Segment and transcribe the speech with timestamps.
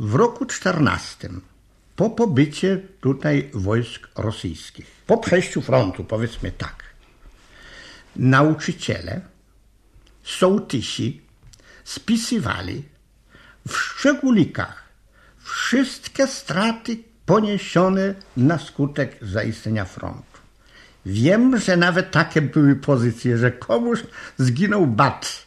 [0.00, 1.28] w roku 14,
[1.96, 6.84] po pobycie tutaj wojsk rosyjskich, po przejściu frontu, powiedzmy tak,
[8.16, 9.20] nauczyciele,
[10.22, 11.22] sołtysi
[11.84, 12.84] spisywali
[13.68, 14.82] w szczególikach
[15.42, 16.96] wszystkie straty
[17.26, 20.38] poniesione na skutek zaistnienia frontu.
[21.06, 23.98] Wiem, że nawet takie były pozycje, że komuś
[24.38, 25.46] zginął bat,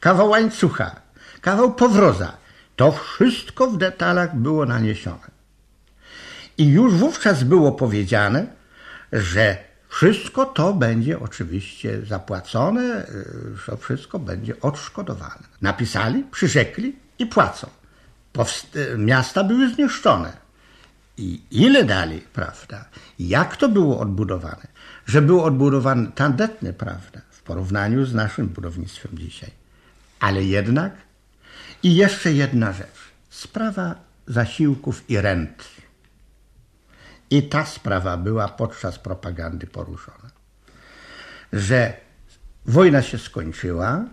[0.00, 1.00] kawał łańcucha,
[1.40, 2.39] kawał powroza.
[2.80, 5.30] To wszystko w detalach było naniesione.
[6.58, 8.46] I już wówczas było powiedziane,
[9.12, 9.56] że
[9.88, 13.06] wszystko to będzie oczywiście zapłacone,
[13.66, 15.42] że wszystko będzie odszkodowane.
[15.62, 17.68] Napisali, przyrzekli i płacą.
[18.34, 20.32] Powst- miasta były zniszczone.
[21.16, 22.84] I ile dali, prawda?
[23.18, 24.66] Jak to było odbudowane?
[25.06, 27.20] Że było odbudowane tandetnie, prawda?
[27.30, 29.50] W porównaniu z naszym budownictwem dzisiaj.
[30.20, 30.92] Ale jednak
[31.82, 33.00] i jeszcze jedna rzecz.
[33.30, 33.94] Sprawa
[34.26, 35.64] zasiłków i rent.
[37.30, 40.30] I ta sprawa była podczas propagandy poruszona.
[41.52, 41.92] Że
[42.66, 44.04] wojna się skończyła,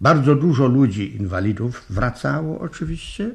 [0.00, 3.30] bardzo dużo ludzi, inwalidów wracało oczywiście.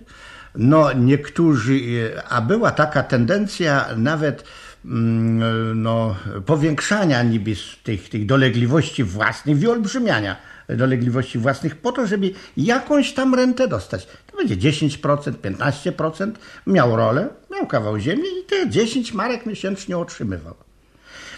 [0.56, 1.82] No niektórzy,
[2.30, 4.44] a była taka tendencja nawet
[4.86, 10.36] mm, no, powiększania niby tych, tych dolegliwości własnych, wyolbrzymiania
[10.78, 14.08] dolegliwości własnych po to, żeby jakąś tam rentę dostać.
[14.28, 14.98] To będzie 10%,
[15.32, 16.32] 15%,
[16.68, 20.56] miał rolę, miał kawał ziemi i te 10 marek miesięcznie otrzymywał.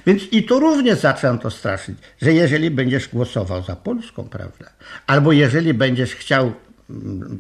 [0.06, 4.70] Więc i to również zaczęto straszyć, że jeżeli będziesz głosował za Polską, prawda,
[5.08, 6.54] albo jeżeli będziesz chciał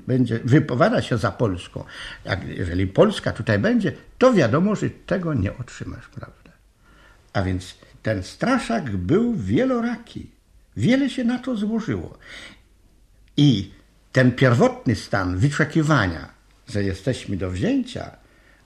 [0.08, 1.83] będzie wypowiadać się za Polską,
[2.25, 6.52] jak, jeżeli Polska tutaj będzie, to wiadomo, że tego nie otrzymasz, prawda.
[7.33, 10.31] A więc ten straszak był wieloraki.
[10.77, 12.17] Wiele się na to złożyło.
[13.38, 13.71] I
[14.11, 16.30] ten pierwotny stan wyczekiwania,
[16.67, 18.11] że jesteśmy do wzięcia,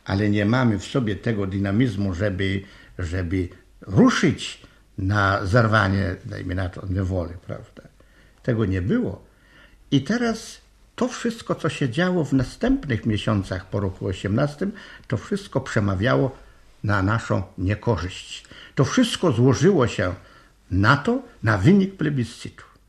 [0.05, 2.61] ale nie mamy w sobie tego dynamizmu, żeby,
[2.99, 3.49] żeby
[3.81, 4.61] ruszyć
[4.97, 7.83] na zerwanie, dajmy na to, niewoli, prawda?
[8.43, 9.26] Tego nie było.
[9.92, 10.61] I teraz
[10.95, 14.67] to wszystko, co się działo w następnych miesiącach po roku 18,
[15.08, 16.37] to wszystko przemawiało
[16.83, 18.45] na naszą niekorzyść.
[18.76, 20.14] To wszystko złożyło się
[20.72, 22.67] na to, na wynik plebiscytu.